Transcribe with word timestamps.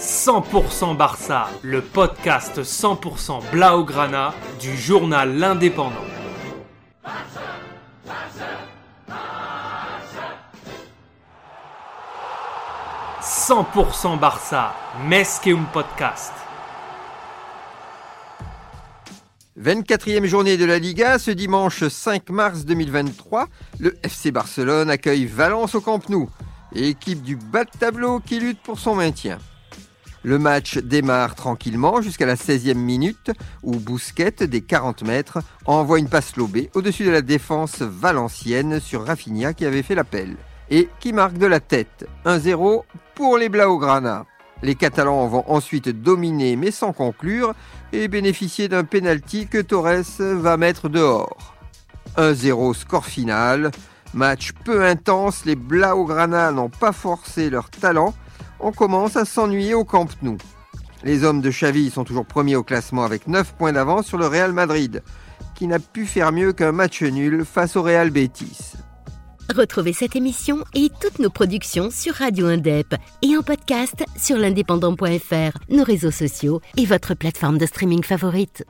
100% 0.00 0.96
Barça, 0.96 1.50
le 1.60 1.82
podcast 1.82 2.62
100% 2.62 3.50
Blaugrana 3.52 4.32
du 4.58 4.74
journal 4.74 5.36
L'Indépendant. 5.36 5.92
«100% 13.20 14.18
Barça, 14.18 14.74
Mesqueum 15.06 15.66
Podcast. 15.70 16.32
24e 19.60 20.24
journée 20.24 20.56
de 20.56 20.64
la 20.64 20.78
Liga, 20.78 21.18
ce 21.18 21.30
dimanche 21.30 21.86
5 21.86 22.30
mars 22.30 22.64
2023, 22.64 23.48
le 23.78 23.98
FC 24.02 24.30
Barcelone 24.30 24.88
accueille 24.88 25.26
Valence 25.26 25.74
au 25.74 25.82
Camp 25.82 26.08
Nou, 26.08 26.30
équipe 26.74 27.20
du 27.20 27.36
bas 27.36 27.64
de 27.64 27.70
tableau 27.78 28.20
qui 28.20 28.40
lutte 28.40 28.62
pour 28.62 28.78
son 28.78 28.94
maintien. 28.94 29.38
Le 30.22 30.38
match 30.38 30.76
démarre 30.78 31.34
tranquillement 31.34 32.02
jusqu'à 32.02 32.26
la 32.26 32.34
16e 32.34 32.74
minute 32.74 33.30
où 33.62 33.76
Bousquet, 33.76 34.32
des 34.46 34.60
40 34.60 35.02
mètres, 35.02 35.38
envoie 35.64 35.98
une 35.98 36.10
passe 36.10 36.36
lobée 36.36 36.70
au-dessus 36.74 37.04
de 37.04 37.10
la 37.10 37.22
défense 37.22 37.80
valencienne 37.80 38.80
sur 38.80 39.06
Rafinha 39.06 39.54
qui 39.54 39.64
avait 39.64 39.82
fait 39.82 39.94
l'appel 39.94 40.36
et 40.68 40.88
qui 41.00 41.14
marque 41.14 41.38
de 41.38 41.46
la 41.46 41.58
tête 41.58 42.06
1-0 42.26 42.82
pour 43.14 43.38
les 43.38 43.48
Blaugrana. 43.48 44.26
Les 44.62 44.74
Catalans 44.74 45.26
vont 45.26 45.44
ensuite 45.48 45.88
dominer 45.88 46.54
mais 46.56 46.70
sans 46.70 46.92
conclure 46.92 47.54
et 47.92 48.06
bénéficier 48.06 48.68
d'un 48.68 48.84
penalty 48.84 49.46
que 49.46 49.58
Torres 49.58 50.04
va 50.18 50.58
mettre 50.58 50.90
dehors. 50.90 51.54
1-0 52.18 52.74
score 52.74 53.06
final. 53.06 53.70
Match 54.12 54.52
peu 54.64 54.84
intense, 54.84 55.46
les 55.46 55.56
Blaugrana 55.56 56.52
n'ont 56.52 56.68
pas 56.68 56.92
forcé 56.92 57.48
leur 57.48 57.70
talent 57.70 58.12
on 58.60 58.72
commence 58.72 59.16
à 59.16 59.24
s'ennuyer 59.24 59.74
au 59.74 59.84
Camp 59.84 60.08
Nou. 60.22 60.36
Les 61.02 61.24
hommes 61.24 61.40
de 61.40 61.50
Xavi 61.50 61.90
sont 61.90 62.04
toujours 62.04 62.26
premiers 62.26 62.56
au 62.56 62.62
classement 62.62 63.04
avec 63.04 63.26
9 63.26 63.54
points 63.54 63.72
d'avance 63.72 64.06
sur 64.06 64.18
le 64.18 64.26
Real 64.26 64.52
Madrid, 64.52 65.02
qui 65.54 65.66
n'a 65.66 65.78
pu 65.78 66.06
faire 66.06 66.32
mieux 66.32 66.52
qu'un 66.52 66.72
match 66.72 67.02
nul 67.02 67.44
face 67.44 67.76
au 67.76 67.82
Real 67.82 68.10
Betis. 68.10 68.74
Retrouvez 69.54 69.92
cette 69.92 70.14
émission 70.14 70.58
et 70.74 70.90
toutes 71.00 71.18
nos 71.18 71.30
productions 71.30 71.90
sur 71.90 72.14
Radio 72.14 72.46
Indep 72.46 72.94
et 73.22 73.36
en 73.36 73.42
podcast 73.42 74.04
sur 74.16 74.36
l'indépendant.fr, 74.36 75.58
nos 75.70 75.82
réseaux 75.82 76.12
sociaux 76.12 76.60
et 76.76 76.86
votre 76.86 77.14
plateforme 77.14 77.58
de 77.58 77.66
streaming 77.66 78.04
favorite. 78.04 78.64